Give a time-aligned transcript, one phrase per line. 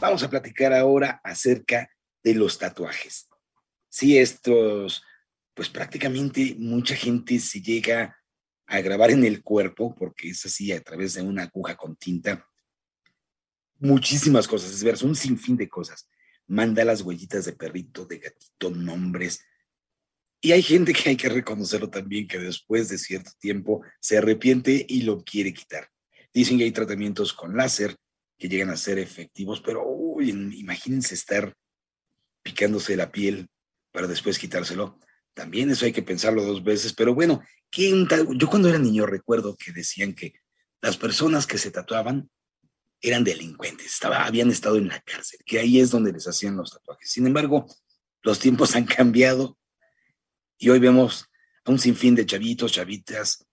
[0.00, 1.90] Vamos a platicar ahora acerca
[2.22, 3.28] de los tatuajes.
[3.88, 5.02] Sí, estos
[5.54, 8.16] pues prácticamente mucha gente se llega
[8.66, 12.46] a grabar en el cuerpo, porque es así a través de una aguja con tinta,
[13.80, 16.08] muchísimas cosas, es ver, un sinfín de cosas.
[16.46, 19.44] Manda las huellitas de perrito, de gatito, nombres.
[20.44, 24.84] Y hay gente que hay que reconocerlo también, que después de cierto tiempo se arrepiente
[24.88, 25.88] y lo quiere quitar.
[26.34, 27.94] Dicen que hay tratamientos con láser
[28.36, 31.54] que llegan a ser efectivos, pero uy, imagínense estar
[32.42, 33.46] picándose la piel
[33.92, 34.98] para después quitárselo.
[35.32, 39.70] También eso hay que pensarlo dos veces, pero bueno, yo cuando era niño recuerdo que
[39.70, 40.34] decían que
[40.80, 42.28] las personas que se tatuaban
[43.00, 46.72] eran delincuentes, estaba, habían estado en la cárcel, que ahí es donde les hacían los
[46.72, 47.08] tatuajes.
[47.08, 47.66] Sin embargo,
[48.22, 49.56] los tiempos han cambiado
[50.62, 51.28] y hoy vemos
[51.64, 53.44] a un sinfín de chavitos, chavitas,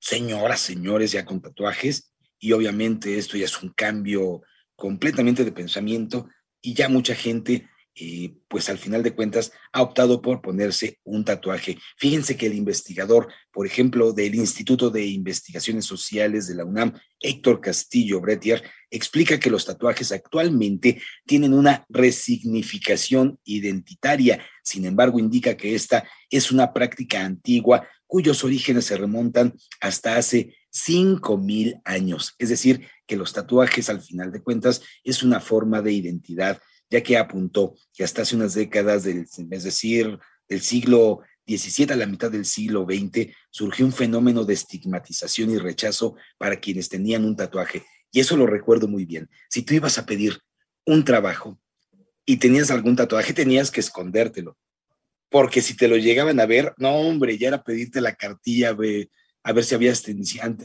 [0.00, 4.40] señoras, señores ya con tatuajes y obviamente esto ya es un cambio
[4.74, 6.30] completamente de pensamiento
[6.62, 11.24] y ya mucha gente y pues al final de cuentas ha optado por ponerse un
[11.24, 11.76] tatuaje.
[11.98, 17.60] Fíjense que el investigador, por ejemplo, del Instituto de Investigaciones Sociales de la UNAM, Héctor
[17.60, 24.44] Castillo Bretier, explica que los tatuajes actualmente tienen una resignificación identitaria.
[24.70, 30.54] Sin embargo, indica que esta es una práctica antigua cuyos orígenes se remontan hasta hace
[30.70, 32.34] cinco mil años.
[32.38, 37.02] Es decir, que los tatuajes, al final de cuentas, es una forma de identidad ya
[37.02, 42.06] que apuntó que hasta hace unas décadas, del, es decir, del siglo XVII a la
[42.06, 47.34] mitad del siglo XX, surgió un fenómeno de estigmatización y rechazo para quienes tenían un
[47.34, 47.84] tatuaje.
[48.12, 49.28] Y eso lo recuerdo muy bien.
[49.48, 50.40] Si tú ibas a pedir
[50.86, 51.60] un trabajo
[52.24, 54.56] y tenías algún tatuaje, tenías que escondértelo.
[55.28, 59.52] Porque si te lo llegaban a ver, no, hombre, ya era pedirte la cartilla, a
[59.52, 59.92] ver si había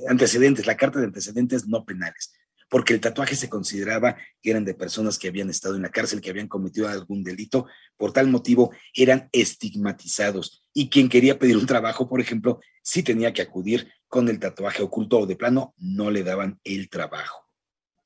[0.07, 2.33] antecedentes, la carta de antecedentes no penales
[2.69, 6.21] porque el tatuaje se consideraba que eran de personas que habían estado en la cárcel,
[6.21, 7.67] que habían cometido algún delito,
[7.97, 10.65] por tal motivo eran estigmatizados.
[10.73, 14.83] Y quien quería pedir un trabajo, por ejemplo, sí tenía que acudir con el tatuaje
[14.83, 17.47] oculto o de plano no le daban el trabajo,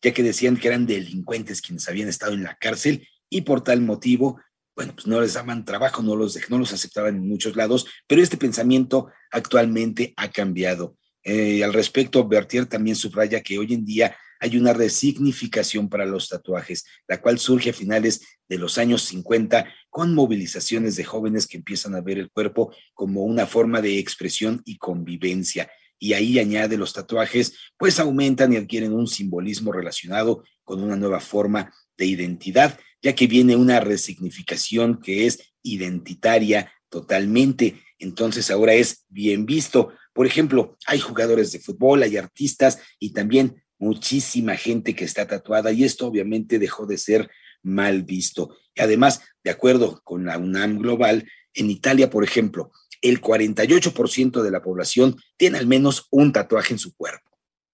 [0.02, 3.82] ya que decían que eran delincuentes quienes habían estado en la cárcel y por tal
[3.82, 4.40] motivo
[4.80, 8.22] bueno, pues no les daban trabajo, no los, no los aceptaban en muchos lados, pero
[8.22, 10.96] este pensamiento actualmente ha cambiado.
[11.22, 16.30] Eh, al respecto, Bertier también subraya que hoy en día hay una resignificación para los
[16.30, 21.58] tatuajes, la cual surge a finales de los años 50 con movilizaciones de jóvenes que
[21.58, 25.70] empiezan a ver el cuerpo como una forma de expresión y convivencia.
[26.00, 31.20] Y ahí añade los tatuajes, pues aumentan y adquieren un simbolismo relacionado con una nueva
[31.20, 37.82] forma de identidad, ya que viene una resignificación que es identitaria totalmente.
[37.98, 39.94] Entonces ahora es bien visto.
[40.14, 45.72] Por ejemplo, hay jugadores de fútbol, hay artistas y también muchísima gente que está tatuada
[45.72, 47.30] y esto obviamente dejó de ser
[47.64, 48.56] mal visto.
[48.76, 52.72] Y además, de acuerdo con la UNAM Global, en Italia, por ejemplo,
[53.02, 57.29] el 48% de la población tiene al menos un tatuaje en su cuerpo.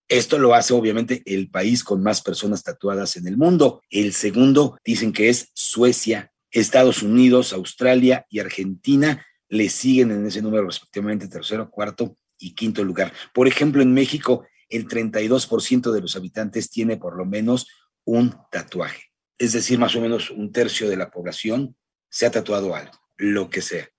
[0.07, 3.81] Esto lo hace obviamente el país con más personas tatuadas en el mundo.
[3.89, 10.41] El segundo dicen que es Suecia, Estados Unidos, Australia y Argentina le siguen en ese
[10.41, 13.13] número respectivamente tercero, cuarto y quinto lugar.
[13.33, 17.67] Por ejemplo, en México el 32% de los habitantes tiene por lo menos
[18.03, 19.11] un tatuaje.
[19.37, 21.75] Es decir, más o menos un tercio de la población
[22.09, 23.89] se ha tatuado algo, lo que sea.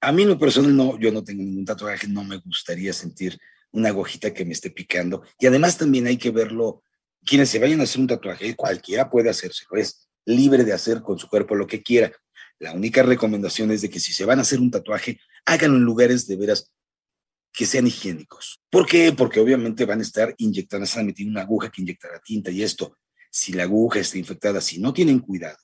[0.00, 3.38] A mí, no personal, no, yo no tengo ningún tatuaje, no me gustaría sentir
[3.72, 5.22] una agujita que me esté picando.
[5.38, 6.82] Y además también hay que verlo,
[7.24, 11.18] quienes se vayan a hacer un tatuaje, cualquiera puede hacérselo, es libre de hacer con
[11.18, 12.12] su cuerpo lo que quiera.
[12.58, 15.84] La única recomendación es de que si se van a hacer un tatuaje, háganlo en
[15.84, 16.70] lugares de veras
[17.52, 18.62] que sean higiénicos.
[18.70, 19.12] ¿Por qué?
[19.12, 22.96] Porque obviamente van a estar inyectando, a meter una aguja que inyectará tinta y esto,
[23.30, 25.58] si la aguja está infectada, si no tienen cuidado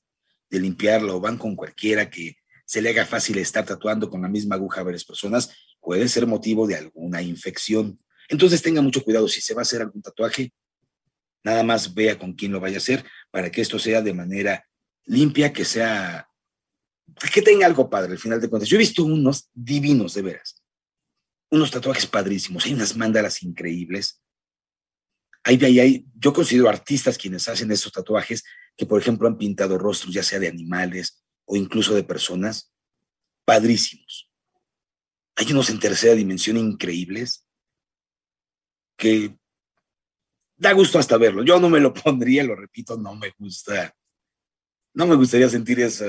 [0.50, 4.28] de limpiarla o van con cualquiera que se le haga fácil estar tatuando con la
[4.28, 5.50] misma aguja a varias personas,
[5.88, 7.98] puede ser motivo de alguna infección.
[8.28, 10.52] Entonces tenga mucho cuidado si se va a hacer algún tatuaje,
[11.42, 14.68] nada más vea con quién lo vaya a hacer para que esto sea de manera
[15.06, 16.28] limpia, que sea
[17.32, 18.68] que tenga algo padre al final de cuentas.
[18.68, 20.62] Yo he visto unos divinos, de veras.
[21.50, 22.66] Unos tatuajes padrísimos.
[22.66, 24.22] Hay unas mandalas increíbles.
[25.42, 28.44] Hay, hay, hay, yo considero artistas quienes hacen estos tatuajes
[28.76, 32.74] que, por ejemplo, han pintado rostros, ya sea de animales o incluso de personas,
[33.46, 34.27] padrísimos.
[35.38, 37.46] Hay unos en tercera dimensión increíbles
[38.96, 39.38] que
[40.56, 41.44] da gusto hasta verlo.
[41.44, 43.94] Yo no me lo pondría, lo repito, no me gusta.
[44.94, 46.06] No me gustaría sentir esa,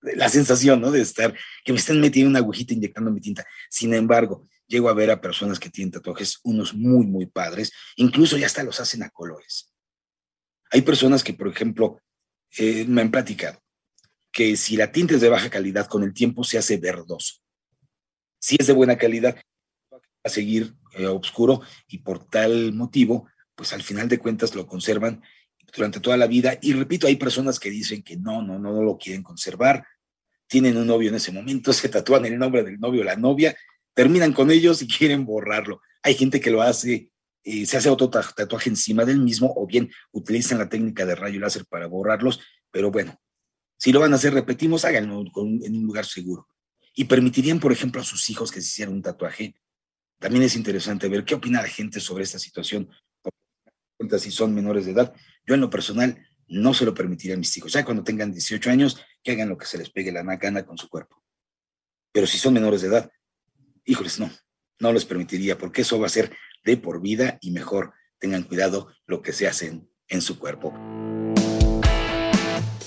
[0.00, 0.92] la sensación, ¿no?
[0.92, 3.44] De estar, que me estén metiendo una agujita inyectando mi tinta.
[3.68, 8.36] Sin embargo, llego a ver a personas que tienen tatuajes, unos muy, muy padres, incluso
[8.36, 9.74] ya hasta los hacen a colores.
[10.70, 12.00] Hay personas que, por ejemplo,
[12.56, 13.60] eh, me han platicado
[14.30, 17.43] que si la tinta es de baja calidad, con el tiempo se hace verdoso.
[18.44, 19.36] Si es de buena calidad,
[19.90, 24.66] va a seguir eh, oscuro y por tal motivo pues al final de cuentas lo
[24.66, 25.22] conservan
[25.74, 26.58] durante toda la vida.
[26.60, 29.86] Y repito, hay personas que dicen que no, no, no, no lo quieren conservar,
[30.46, 33.56] tienen un novio en ese momento, se tatúan el nombre del novio o la novia,
[33.94, 35.80] terminan con ellos y quieren borrarlo.
[36.02, 37.08] Hay gente que lo hace,
[37.44, 41.40] eh, se hace otro tatuaje encima del mismo o bien utilizan la técnica de rayo
[41.40, 43.18] láser para borrarlos, pero bueno,
[43.78, 46.46] si lo van a hacer, repetimos, háganlo en un lugar seguro.
[46.94, 49.54] Y permitirían, por ejemplo, a sus hijos que se hicieran un tatuaje.
[50.18, 52.88] También es interesante ver qué opina la gente sobre esta situación
[54.18, 55.14] si son menores de edad.
[55.46, 57.72] Yo en lo personal no se lo permitiría a mis hijos.
[57.72, 60.78] Ya cuando tengan 18 años, que hagan lo que se les pegue la gana con
[60.78, 61.22] su cuerpo.
[62.12, 63.10] Pero si son menores de edad,
[63.84, 64.30] híjoles, no,
[64.78, 68.88] no les permitiría, porque eso va a ser de por vida y mejor tengan cuidado
[69.06, 70.72] lo que se hacen en su cuerpo.